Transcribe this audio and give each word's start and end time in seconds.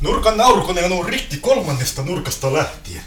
Nurkan 0.00 0.36
naurukone 0.36 0.84
on 0.84 0.92
ollut 0.92 1.06
rikki 1.06 1.36
kolmannesta 1.36 2.02
nurkasta 2.02 2.52
lähtien. 2.52 3.04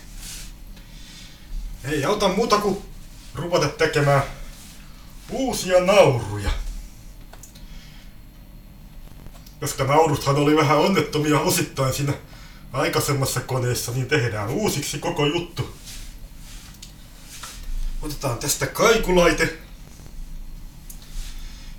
Ei 1.84 2.06
auta 2.06 2.28
muuta 2.28 2.58
kuin 2.58 2.82
ruveta 3.36 3.70
tekemään 3.70 4.24
uusia 5.30 5.80
nauruja. 5.80 6.52
Koska 9.60 9.84
nauruthan 9.84 10.36
oli 10.36 10.56
vähän 10.56 10.78
onnettomia 10.78 11.40
osittain 11.40 11.94
siinä 11.94 12.14
aikaisemmassa 12.74 13.40
koneessa, 13.40 13.92
niin 13.92 14.08
tehdään 14.08 14.50
uusiksi 14.50 15.00
koko 15.00 15.26
juttu. 15.26 15.78
Otetaan 18.02 18.38
tästä 18.38 18.68
kaikulaite. 18.68 19.58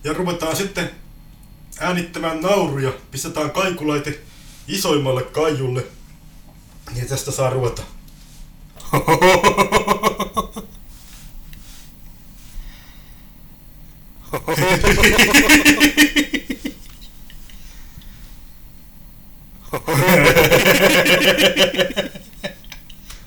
Ja 0.05 0.13
ruvetaan 0.13 0.57
sitten 0.57 0.91
äänittämään 1.81 2.41
nauruja. 2.41 2.93
Pistetään 3.11 3.51
kaikulaite 3.51 4.21
isoimmalle 4.69 5.23
kaijulle. 5.23 5.87
Niin 6.95 7.09
tästä 7.09 7.31
saa 7.31 7.51
ruveta. 7.51 7.83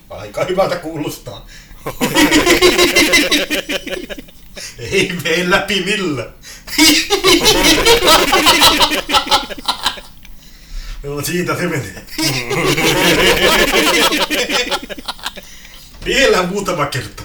Aika 0.10 0.46
hyvältä 0.46 0.76
kuulostaa. 0.76 1.48
Ei 4.80 5.12
mene 5.24 5.50
läpi 5.50 5.82
millään. 5.86 6.41
Luego, 11.04 11.22
chiquita, 11.22 11.56
cémete. 11.56 12.06
Bien 16.06 16.32
la 16.32 16.50
puta 16.50 16.76
maqueta. 16.76 17.24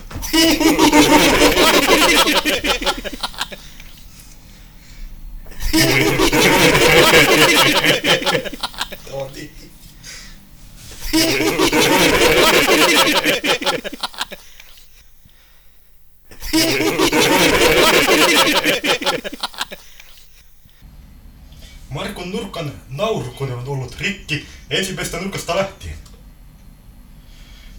Markon 22.27 22.42
nurkan 22.42 22.72
naurukone 22.88 23.55
on 23.55 23.69
ollut 23.69 24.00
rikki 24.00 24.46
ensimmäisestä 24.70 25.20
nurkasta 25.20 25.56
lähtien. 25.56 25.98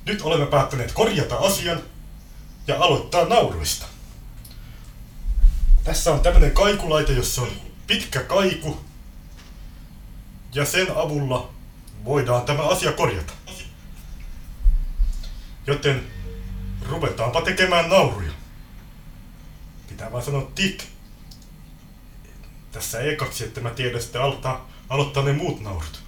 Nyt 0.05 0.21
olemme 0.21 0.45
päättäneet 0.45 0.91
korjata 0.91 1.35
asian 1.35 1.81
ja 2.67 2.75
aloittaa 2.75 3.25
nauruista. 3.25 3.85
Tässä 5.83 6.13
on 6.13 6.19
tämmönen 6.19 6.51
kaikulaite, 6.51 7.13
jossa 7.13 7.41
on 7.41 7.51
pitkä 7.87 8.23
kaiku. 8.23 8.79
Ja 10.53 10.65
sen 10.65 10.87
avulla 10.95 11.53
voidaan 12.05 12.41
tämä 12.41 12.63
asia 12.63 12.91
korjata. 12.91 13.33
Joten 15.67 16.07
ruvetaanpa 16.89 17.41
tekemään 17.41 17.89
nauruja. 17.89 18.31
Pitää 19.89 20.11
vaan 20.11 20.23
sanoa 20.23 20.51
tik. 20.55 20.83
Tässä 22.71 22.99
ekaksi, 22.99 23.43
että 23.43 23.61
mä 23.61 23.69
tiedän 23.69 24.01
sitten 24.01 24.21
aloittaa, 24.21 24.69
aloittaa 24.89 25.23
ne 25.23 25.33
muut 25.33 25.61
naurut. 25.61 26.03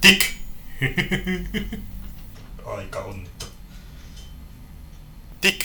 Tik! 0.00 0.24
Aika 2.76 2.98
onnittu. 2.98 3.46
Tik! 5.40 5.64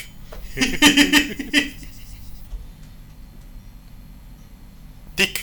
Tik! 5.16 5.40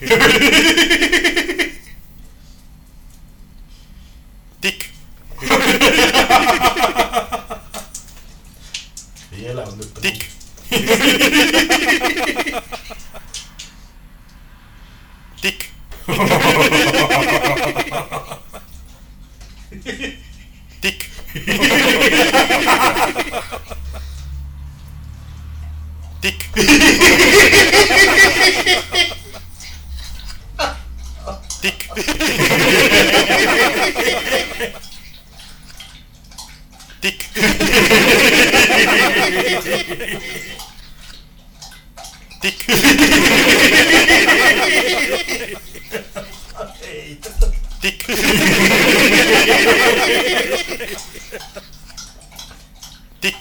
Dick. 16.10 16.18
Dick. 26.20 26.20
Dick. 26.20 26.40
Dick. 31.62 31.78
Dick. 37.02 37.20
Dick. 45.48 45.60
딕. 45.90 45.98
딕. 47.80 47.98
딕. 53.20 53.40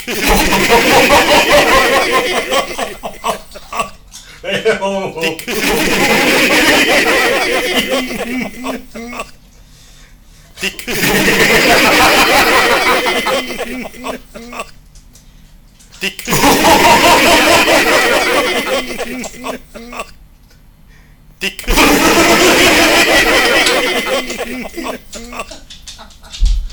딕. 14.42 14.69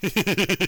Hehehehe 0.00 0.67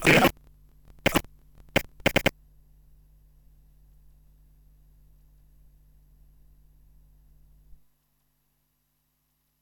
Yeah. 0.06 0.27